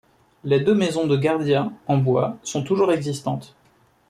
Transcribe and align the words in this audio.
Les 0.43 0.59
deux 0.59 0.73
maisons 0.73 1.05
de 1.05 1.15
gardiens, 1.15 1.73
en 1.85 1.97
bois, 1.97 2.39
sont 2.41 2.63
toujours 2.63 2.91
existantes. 2.91 3.55